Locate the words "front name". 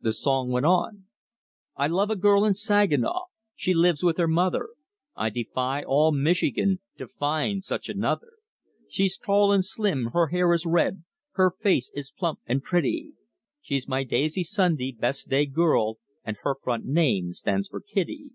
16.54-17.34